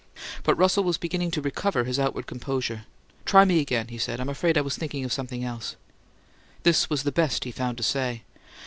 [0.41, 2.85] But Russell was beginning to recover his outward composure.
[3.23, 4.19] "Try me again," he said.
[4.19, 5.75] "I'm afraid I was thinking of something else."
[6.63, 8.23] This was the best he found to say.